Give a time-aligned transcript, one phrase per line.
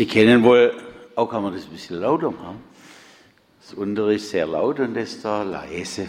[0.00, 0.72] Sie kennen wohl,
[1.14, 2.64] auch kann man das ein bisschen lauter machen.
[3.60, 6.08] Das untere ist sehr laut und das da leise.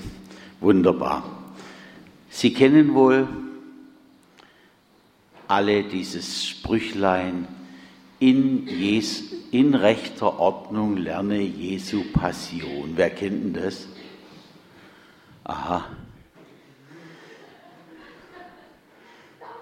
[0.61, 1.25] Wunderbar.
[2.29, 3.27] Sie kennen wohl
[5.49, 7.49] alle dieses Sprüchlein,
[8.19, 12.93] in, Jesu, in rechter Ordnung lerne Jesu Passion.
[12.95, 13.89] Wer kennt denn das?
[15.43, 15.85] Aha.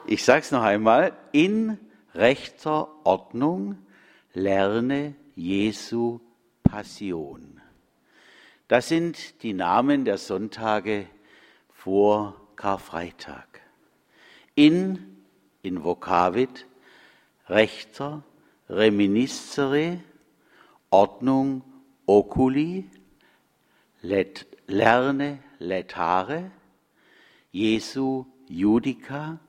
[0.05, 1.80] Ich sage es noch einmal, in
[2.14, 3.80] rechter Ordnung
[4.33, 6.19] lerne Jesu
[6.64, 7.60] Passion.
[8.68, 11.07] Das sind die Namen der Sonntage
[11.71, 13.47] vor Karfreitag.
[14.54, 15.24] In,
[15.64, 16.68] in Vokavit,
[17.47, 18.24] rechter,
[18.69, 20.00] reminiscere,
[20.91, 21.64] Ordnung,
[22.05, 22.89] oculi,
[24.02, 26.52] let, lerne, letare,
[27.52, 29.39] Jesu, Judica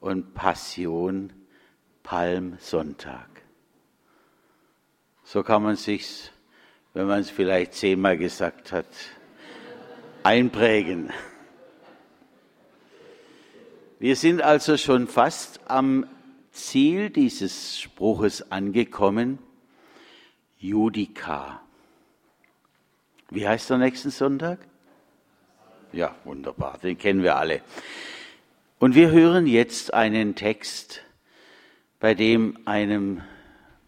[0.00, 1.32] und Passion,
[2.02, 3.29] Palmsonntag.
[5.32, 6.32] So kann man sich's,
[6.92, 8.88] wenn man es vielleicht zehnmal gesagt hat,
[10.24, 11.12] einprägen.
[14.00, 16.04] Wir sind also schon fast am
[16.50, 19.38] Ziel dieses Spruches angekommen.
[20.58, 21.62] Judika.
[23.30, 24.58] Wie heißt der nächsten Sonntag?
[25.92, 27.60] Ja, wunderbar, den kennen wir alle.
[28.80, 31.02] Und wir hören jetzt einen Text,
[32.00, 33.22] bei dem einem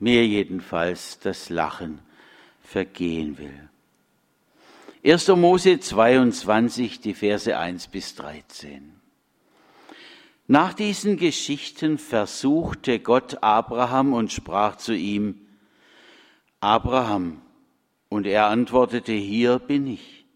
[0.02, 2.00] mir jedenfalls das Lachen
[2.60, 3.68] vergehen will.
[5.04, 5.28] 1.
[5.28, 8.94] Mose 22, die Verse 1 bis 13.
[10.48, 15.46] Nach diesen Geschichten versuchte Gott Abraham und sprach zu ihm,
[16.58, 17.40] Abraham,
[18.08, 20.26] und er antwortete, hier bin ich.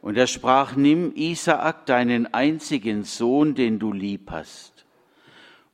[0.00, 4.71] Und er sprach, nimm Isaak, deinen einzigen Sohn, den du lieb hast,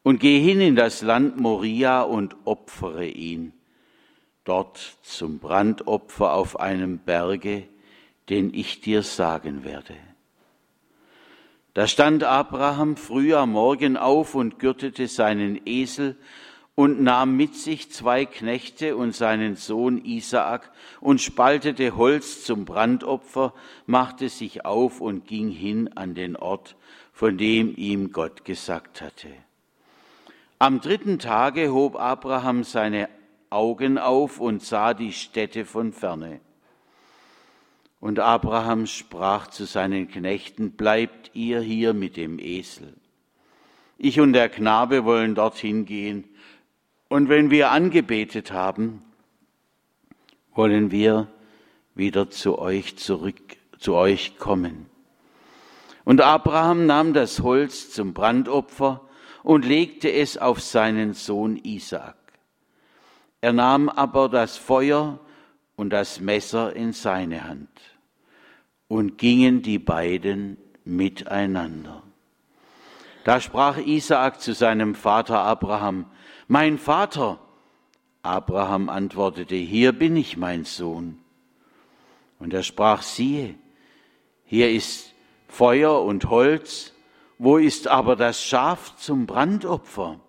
[0.02, 3.52] und geh hin in das Land Moria und opfere ihn,
[4.44, 7.68] dort zum Brandopfer auf einem Berge,
[8.28, 9.94] den ich dir sagen werde.
[11.74, 16.16] Da stand Abraham früh am Morgen auf und gürtete seinen Esel
[16.74, 20.70] und nahm mit sich zwei Knechte und seinen Sohn Isaak
[21.00, 23.52] und spaltete Holz zum Brandopfer,
[23.86, 26.76] machte sich auf und ging hin an den Ort,
[27.12, 29.28] von dem ihm Gott gesagt hatte.
[30.60, 33.08] Am dritten Tage hob Abraham seine
[33.48, 36.40] Augen auf und sah die Städte von ferne.
[38.00, 42.94] Und Abraham sprach zu seinen Knechten, bleibt ihr hier mit dem Esel.
[43.98, 46.24] Ich und der Knabe wollen dorthin gehen.
[47.08, 49.02] Und wenn wir angebetet haben,
[50.54, 51.28] wollen wir
[51.94, 54.86] wieder zu euch zurück, zu euch kommen.
[56.04, 59.07] Und Abraham nahm das Holz zum Brandopfer
[59.48, 62.18] und legte es auf seinen Sohn Isaak.
[63.40, 65.20] Er nahm aber das Feuer
[65.74, 67.70] und das Messer in seine Hand.
[68.88, 72.02] Und gingen die beiden miteinander.
[73.24, 76.10] Da sprach Isaak zu seinem Vater Abraham,
[76.46, 77.38] mein Vater.
[78.20, 81.20] Abraham antwortete, hier bin ich, mein Sohn.
[82.38, 83.54] Und er sprach, siehe,
[84.44, 85.14] hier ist
[85.48, 86.92] Feuer und Holz,
[87.38, 90.20] wo ist aber das Schaf zum Brandopfer?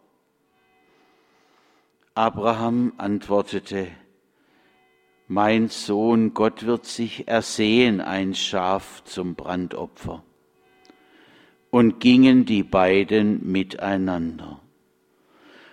[2.14, 3.88] Abraham antwortete,
[5.32, 10.24] mein Sohn, Gott wird sich ersehen ein Schaf zum Brandopfer.
[11.70, 14.60] Und gingen die beiden miteinander.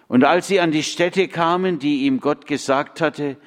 [0.08, 3.38] Und als sie an die Stätte kamen, die ihm Gott gesagt hatte,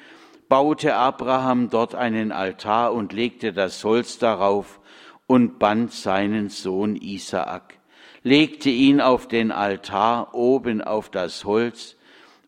[0.48, 4.80] baute Abraham dort einen Altar und legte das Holz darauf
[5.28, 7.78] und band seinen Sohn Isaak,
[8.22, 11.96] legte ihn auf den Altar oben auf das Holz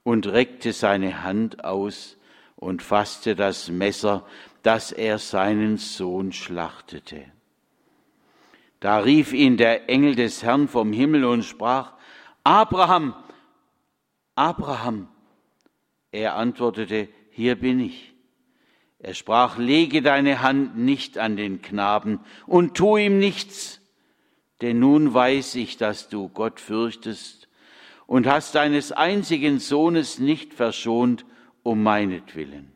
[0.03, 2.17] und reckte seine Hand aus
[2.57, 4.25] und fasste das Messer,
[4.63, 7.25] dass er seinen Sohn schlachtete.
[8.81, 11.93] Da rief ihn der Engel des Herrn vom Himmel und sprach,
[12.45, 13.15] Abraham,
[14.35, 15.09] Abraham.
[16.11, 18.13] Er antwortete, hier bin ich.
[18.99, 23.82] Er sprach, lege deine Hand nicht an den Knaben und tu ihm nichts,
[24.63, 27.49] denn nun weiß ich, dass du Gott fürchtest
[28.07, 31.25] und hast deines einzigen Sohnes nicht verschont,
[31.63, 32.73] um meinetwillen.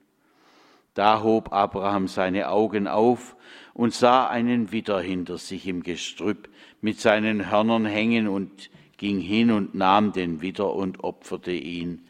[0.94, 3.36] Da hob Abraham seine Augen auf
[3.74, 6.48] und sah einen Widder hinter sich im Gestrüpp
[6.80, 12.06] mit seinen Hörnern hängen und ging hin und nahm den Widder und opferte ihn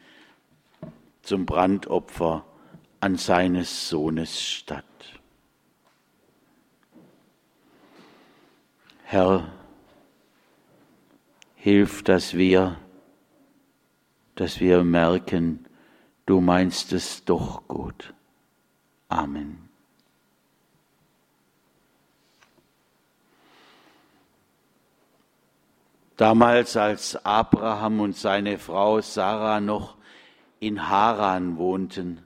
[1.21, 2.45] zum Brandopfer
[3.01, 4.85] an seines Sohnes statt.
[9.03, 9.51] Herr,
[11.67, 12.77] hilf, dass wir,
[14.35, 15.65] dass wir merken,
[16.25, 18.13] du meinst es doch gut.
[19.09, 19.67] Amen.
[26.15, 29.97] Damals, als Abraham und seine Frau Sarah noch
[30.61, 32.25] in Haran wohnten,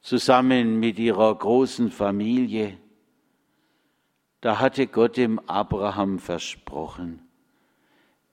[0.00, 2.78] zusammen mit ihrer großen Familie,
[4.40, 7.29] da hatte Gott dem Abraham versprochen,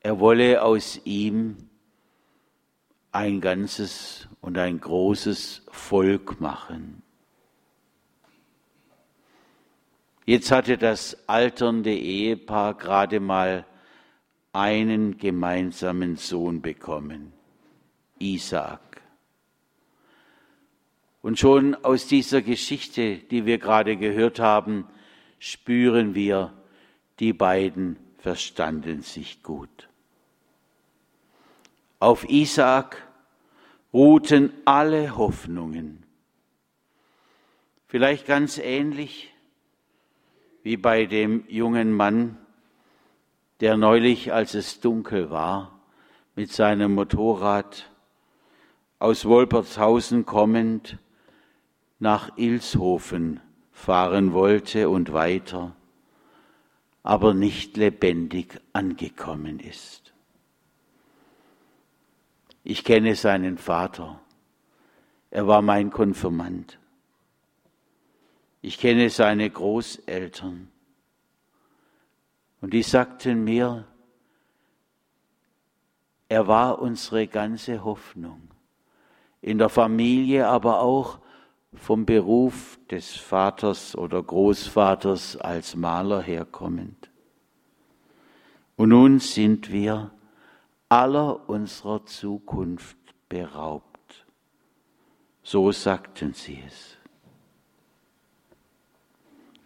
[0.08, 1.58] er wolle aus ihm
[3.12, 7.04] ein ganzes und ein großes Volk machen.
[10.26, 13.66] Jetzt hatte das alternde Ehepaar gerade mal
[14.54, 17.34] einen gemeinsamen Sohn bekommen,
[18.18, 19.02] Isaak.
[21.22, 24.88] Und schon aus dieser Geschichte, die wir gerade gehört haben,
[25.38, 26.54] spüren wir,
[27.20, 29.87] die beiden verstanden sich gut.
[32.00, 33.08] Auf Isaak
[33.92, 36.06] ruhten alle Hoffnungen.
[37.88, 39.34] Vielleicht ganz ähnlich
[40.62, 42.38] wie bei dem jungen Mann,
[43.62, 45.80] der neulich, als es dunkel war,
[46.36, 47.90] mit seinem Motorrad
[49.00, 51.00] aus Wolpertshausen kommend
[51.98, 53.40] nach Ilshofen
[53.72, 55.76] fahren wollte und weiter,
[57.02, 60.14] aber nicht lebendig angekommen ist.
[62.70, 64.20] Ich kenne seinen Vater.
[65.32, 66.78] Er war mein Konfirmand.
[68.62, 70.68] Ich kenne seine Großeltern.
[72.60, 73.88] Und die sagten mir,
[76.28, 78.50] er war unsere ganze Hoffnung.
[79.40, 81.20] In der Familie, aber auch
[81.74, 87.10] vom Beruf des Vaters oder Großvaters als Maler herkommend.
[88.76, 90.12] Und nun sind wir
[90.90, 92.98] aller unserer Zukunft
[93.30, 94.26] beraubt.
[95.44, 96.98] So sagten sie es.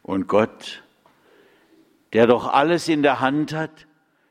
[0.03, 0.83] Und Gott,
[2.13, 3.87] der doch alles in der Hand hat,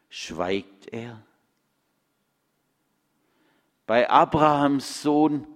[0.08, 1.22] schweigt er.
[3.86, 5.46] Bei Abrahams Sohn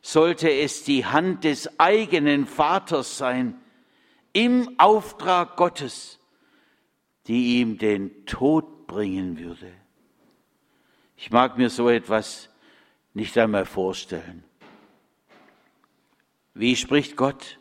[0.00, 3.60] sollte es die Hand des eigenen Vaters sein,
[4.32, 6.18] im Auftrag Gottes,
[7.26, 9.72] die ihm den Tod bringen würde.
[11.22, 12.48] Ich mag mir so etwas
[13.14, 14.42] nicht einmal vorstellen.
[16.52, 17.60] Wie spricht Gott?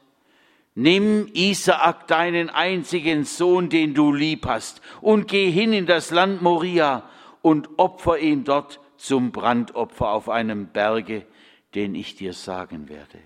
[0.74, 6.42] Nimm Isaak, deinen einzigen Sohn, den du lieb hast, und geh hin in das Land
[6.42, 7.08] Moria
[7.44, 11.28] und opfer ihn dort zum Brandopfer auf einem Berge,
[11.76, 13.20] den ich dir sagen werde.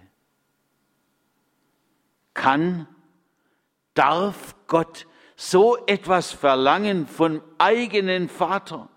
[2.33, 2.89] Kann,
[3.93, 5.07] darf Gott
[5.37, 8.89] so etwas verlangen vom eigenen Vater?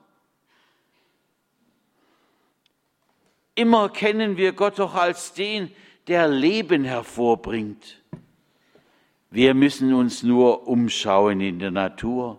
[3.58, 5.72] Immer kennen wir Gott doch als den,
[6.06, 8.00] der Leben hervorbringt.
[9.32, 12.38] Wir müssen uns nur umschauen in der Natur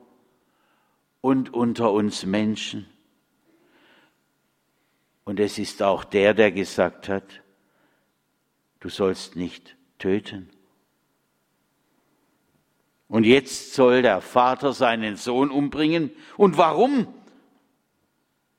[1.20, 2.88] und unter uns Menschen.
[5.26, 7.42] Und es ist auch der, der gesagt hat,
[8.80, 10.50] du sollst nicht töten.
[13.10, 16.12] Und jetzt soll der Vater seinen Sohn umbringen.
[16.38, 17.14] Und warum?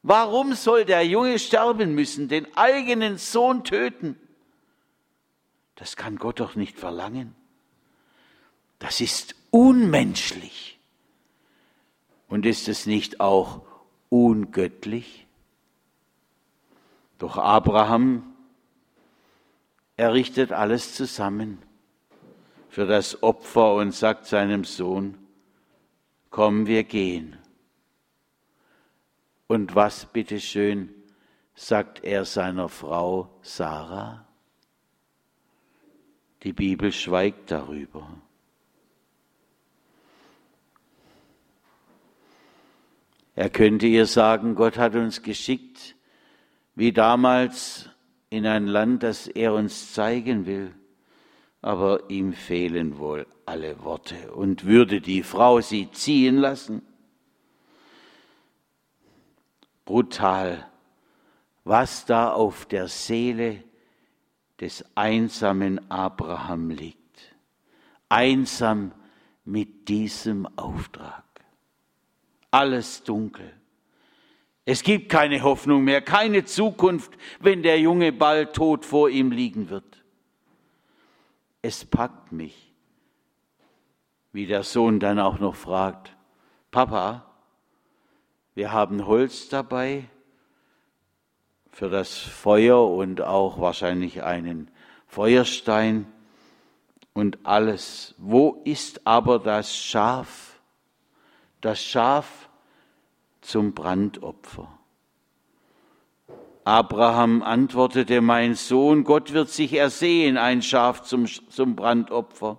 [0.03, 4.19] Warum soll der Junge sterben müssen, den eigenen Sohn töten?
[5.77, 7.35] Das kann Gott doch nicht verlangen.
[8.79, 10.79] Das ist unmenschlich.
[12.29, 13.63] Und ist es nicht auch
[14.09, 15.27] ungöttlich?
[17.19, 18.35] Doch Abraham
[19.97, 21.59] errichtet alles zusammen
[22.71, 25.19] für das Opfer und sagt seinem Sohn,
[26.31, 27.40] komm, wir gehen.
[29.51, 30.95] Und was bitteschön
[31.57, 34.25] sagt er seiner Frau Sarah?
[36.45, 38.09] Die Bibel schweigt darüber.
[43.35, 45.97] Er könnte ihr sagen, Gott hat uns geschickt,
[46.77, 47.91] wie damals
[48.29, 50.73] in ein Land, das er uns zeigen will.
[51.61, 54.31] Aber ihm fehlen wohl alle Worte.
[54.33, 56.83] Und würde die Frau sie ziehen lassen?
[59.91, 60.71] Brutal,
[61.65, 63.65] was da auf der Seele
[64.61, 67.35] des einsamen Abraham liegt.
[68.09, 68.93] Einsam
[69.45, 71.25] mit diesem Auftrag.
[72.53, 73.53] Alles dunkel.
[74.65, 79.71] Es gibt keine Hoffnung mehr, keine Zukunft, wenn der Junge bald tot vor ihm liegen
[79.71, 80.05] wird.
[81.63, 82.73] Es packt mich,
[84.31, 86.15] wie der Sohn dann auch noch fragt,
[86.71, 87.30] Papa,
[88.55, 90.05] wir haben Holz dabei
[91.71, 94.71] für das Feuer und auch wahrscheinlich einen
[95.07, 96.07] Feuerstein
[97.15, 98.15] und alles.
[98.19, 100.61] Wo ist aber das Schaf?
[101.61, 102.49] Das Schaf
[103.41, 104.69] zum Brandopfer.
[106.65, 112.59] Abraham antwortete, mein Sohn, Gott wird sich ersehen, ein Schaf zum, zum Brandopfer.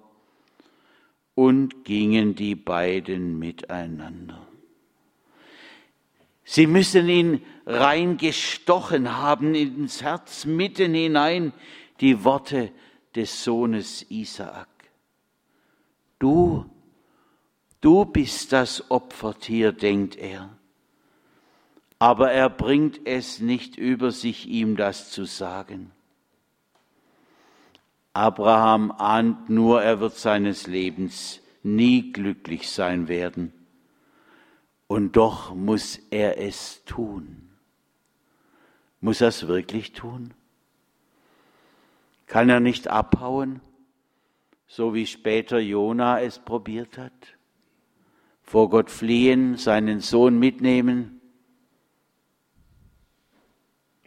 [1.33, 4.50] Und gingen die beiden miteinander.
[6.51, 11.53] Sie müssen ihn reingestochen haben ins Herz, mitten hinein
[12.01, 12.73] die Worte
[13.15, 14.67] des Sohnes Isaak.
[16.19, 16.65] Du,
[17.79, 20.49] du bist das Opfertier, denkt er.
[21.99, 25.91] Aber er bringt es nicht über sich, ihm das zu sagen.
[28.11, 33.53] Abraham ahnt nur, er wird seines Lebens nie glücklich sein werden
[34.91, 37.49] und doch muss er es tun.
[38.99, 40.33] Muss er es wirklich tun?
[42.27, 43.61] Kann er nicht abhauen,
[44.67, 47.37] so wie später Jona es probiert hat?
[48.43, 51.21] Vor Gott fliehen, seinen Sohn mitnehmen,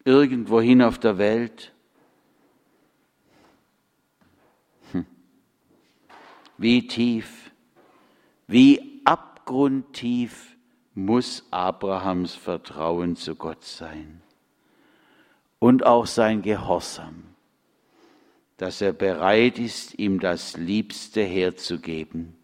[0.05, 1.73] irgendwohin auf der Welt?
[4.93, 5.07] Hm.
[6.59, 7.53] Wie tief,
[8.47, 10.54] wie abgrundtief
[10.95, 14.23] muss Abrahams Vertrauen zu Gott sein
[15.59, 17.25] und auch sein Gehorsam,
[18.57, 22.37] dass er bereit ist, ihm das Liebste herzugeben.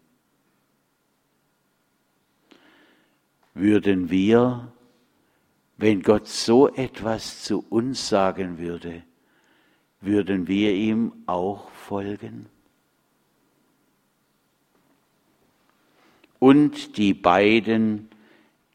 [3.53, 4.71] Würden wir,
[5.77, 9.03] wenn Gott so etwas zu uns sagen würde,
[10.01, 12.47] würden wir ihm auch folgen?
[16.39, 18.10] Und die beiden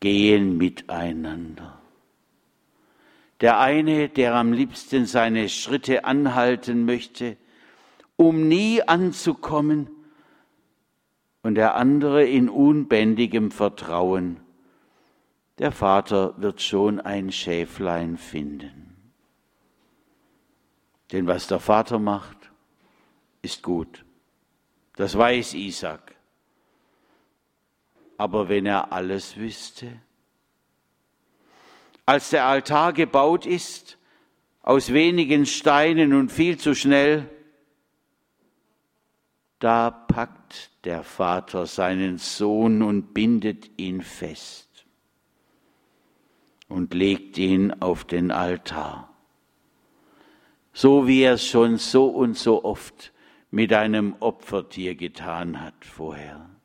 [0.00, 1.80] gehen miteinander.
[3.40, 7.36] Der eine, der am liebsten seine Schritte anhalten möchte,
[8.16, 9.90] um nie anzukommen,
[11.46, 14.40] und der andere in unbändigem Vertrauen,
[15.58, 19.12] der Vater wird schon ein Schäflein finden.
[21.12, 22.50] Denn was der Vater macht,
[23.42, 24.04] ist gut.
[24.96, 26.15] Das weiß Isaac.
[28.18, 30.00] Aber wenn er alles wüsste?
[32.06, 33.98] Als der Altar gebaut ist,
[34.62, 37.28] aus wenigen Steinen und viel zu schnell,
[39.58, 44.86] da packt der Vater seinen Sohn und bindet ihn fest
[46.68, 49.14] und legt ihn auf den Altar,
[50.72, 53.12] so wie er es schon so und so oft
[53.50, 56.55] mit einem Opfertier getan hat vorher.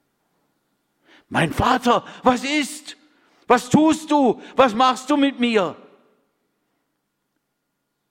[1.31, 2.97] Mein Vater, was ist?
[3.47, 4.41] Was tust du?
[4.57, 5.77] Was machst du mit mir?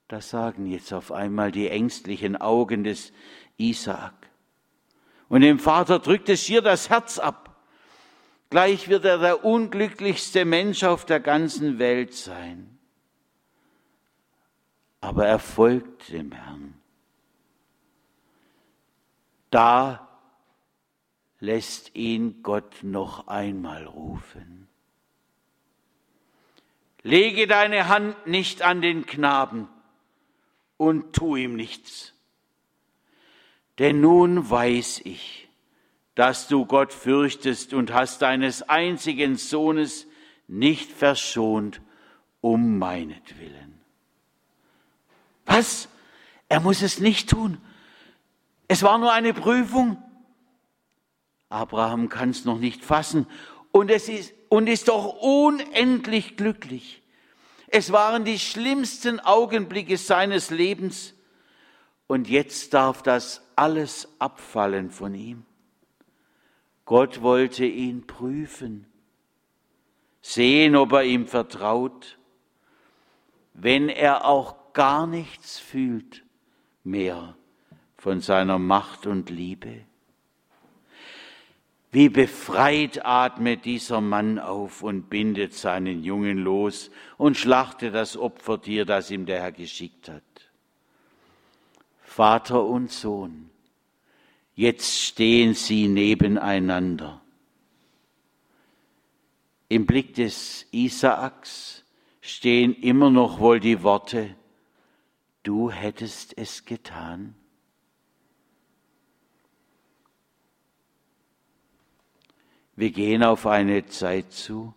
[0.09, 3.13] Das sagen jetzt auf einmal die ängstlichen Augen des
[3.59, 4.15] Isaak.
[5.29, 7.63] Und dem Vater drückt es schier das Herz ab.
[8.49, 12.79] Gleich wird er der unglücklichste Mensch auf der ganzen Welt sein.
[15.03, 16.81] Aber er folgt dem Herrn.
[19.51, 20.10] Da
[21.41, 24.69] lässt ihn Gott noch einmal rufen.
[27.03, 29.69] Lege deine Hand nicht an den Knaben
[30.77, 32.13] und tu ihm nichts.
[33.79, 35.49] Denn nun weiß ich,
[36.15, 40.07] dass du Gott fürchtest und hast deines einzigen Sohnes
[40.47, 41.81] nicht verschont
[42.43, 43.81] um meinetwillen.
[45.47, 45.89] Was?
[46.51, 47.59] Er muss es nicht tun.
[48.69, 50.03] Es war nur eine Prüfung.
[51.51, 53.27] Abraham kann es noch nicht fassen
[53.73, 57.03] und es ist, und ist doch unendlich glücklich.
[57.67, 61.15] Es waren die schlimmsten Augenblicke seines Lebens
[62.07, 65.45] und jetzt darf das alles abfallen von ihm.
[66.85, 68.87] Gott wollte ihn prüfen,
[70.23, 72.19] sehen, ob er ihm vertraut,
[73.55, 76.25] wenn er auch gar nichts fühlt
[76.83, 77.37] mehr
[77.97, 79.85] von seiner Macht und Liebe.
[81.93, 88.85] Wie befreit atmet dieser Mann auf und bindet seinen Jungen los und schlachtet das Opfertier,
[88.85, 90.23] das ihm der Herr geschickt hat.
[92.01, 93.51] Vater und Sohn,
[94.55, 97.21] jetzt stehen sie nebeneinander.
[99.69, 101.85] Im Blick des Isaaks
[102.21, 104.37] stehen immer noch wohl die Worte,
[105.43, 107.35] du hättest es getan.
[112.81, 114.73] Wir gehen auf eine Zeit zu,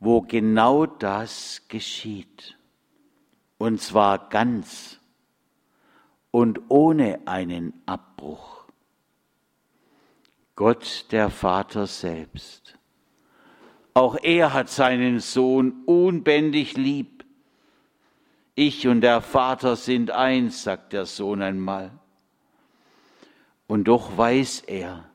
[0.00, 2.58] wo genau das geschieht.
[3.56, 5.00] und zwar ganz
[6.30, 8.66] und ohne einen Abbruch.
[10.56, 12.78] Gott der Vater selbst.
[13.94, 17.24] Auch er hat seinen Sohn unbändig lieb.
[18.56, 21.92] Ich und der Vater sind eins, sagt der Sohn einmal.
[23.68, 25.08] Und doch weiß er,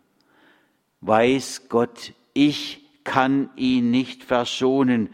[1.02, 5.10] weiß Gott, ich kann ihn nicht verschonen.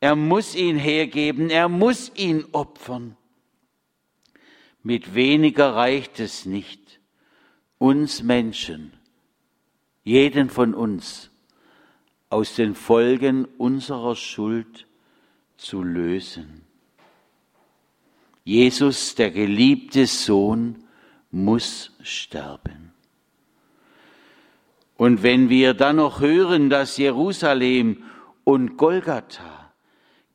[0.00, 3.16] Er muss ihn hergeben, er muss ihn opfern.
[4.82, 7.00] Mit weniger reicht es nicht,
[7.78, 8.92] uns Menschen,
[10.04, 11.30] jeden von uns,
[12.30, 14.86] aus den Folgen unserer Schuld
[15.56, 16.62] zu lösen.
[18.44, 20.84] Jesus, der geliebte Sohn,
[21.30, 22.89] muss sterben.
[25.00, 28.02] Und wenn wir dann noch hören, dass Jerusalem
[28.44, 29.72] und Golgatha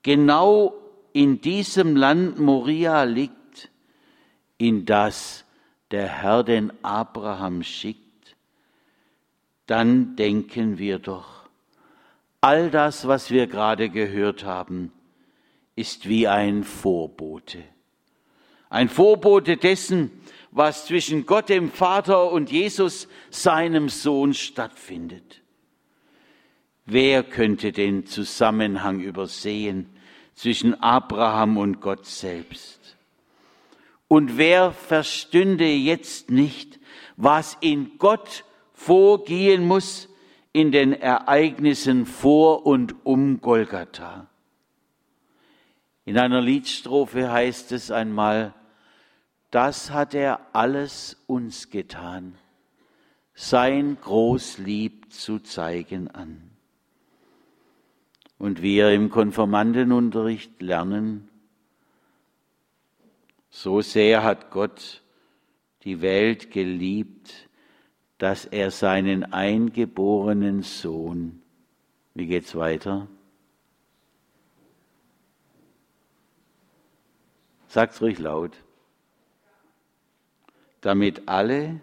[0.01, 0.73] genau
[1.13, 3.69] in diesem Land Moria liegt,
[4.57, 5.45] in das
[5.91, 8.35] der Herr den Abraham schickt,
[9.67, 11.47] dann denken wir doch,
[12.41, 14.91] all das, was wir gerade gehört haben,
[15.75, 17.63] ist wie ein Vorbote.
[18.71, 20.09] Ein Vorbote dessen,
[20.55, 25.41] was zwischen Gott dem Vater und Jesus, seinem Sohn, stattfindet.
[26.85, 29.89] Wer könnte den Zusammenhang übersehen
[30.33, 32.95] zwischen Abraham und Gott selbst?
[34.07, 36.79] Und wer verstünde jetzt nicht,
[37.17, 40.07] was in Gott vorgehen muss
[40.53, 44.27] in den Ereignissen vor und um Golgatha?
[46.05, 48.53] In einer Liedstrophe heißt es einmal,
[49.55, 52.35] das hat er alles uns getan,
[53.35, 56.51] sein Großlieb zu zeigen an.
[58.37, 61.29] Und wir im Konformantenunterricht lernen,
[63.49, 65.01] so sehr hat Gott
[65.83, 67.47] die Welt geliebt,
[68.17, 71.41] dass er seinen eingeborenen Sohn,
[72.13, 73.07] wie geht's weiter?
[77.69, 78.64] Sagt's ruhig laut
[80.85, 81.79] damit alle,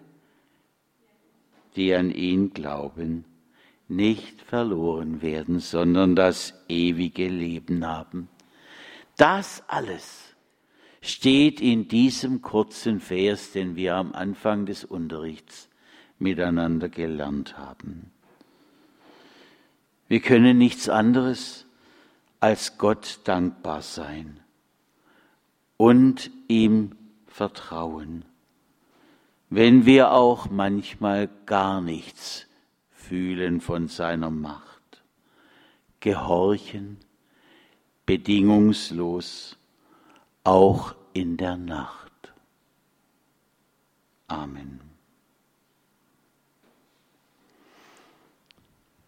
[1.75, 3.25] die an ihn glauben,
[3.89, 8.29] nicht verloren werden, sondern das ewige Leben haben.
[9.17, 10.37] Das alles
[11.01, 15.69] steht in diesem kurzen Vers, den wir am Anfang des Unterrichts
[16.21, 18.13] miteinander gelernt haben.
[20.07, 21.67] Wir können nichts anderes
[22.39, 24.39] als Gott dankbar sein
[25.77, 26.93] und ihm
[27.27, 28.27] vertrauen
[29.55, 32.47] wenn wir auch manchmal gar nichts
[32.91, 35.03] fühlen von seiner Macht.
[36.01, 36.97] Gehorchen
[38.07, 39.59] bedingungslos,
[40.43, 42.33] auch in der Nacht.
[44.27, 44.92] Amen.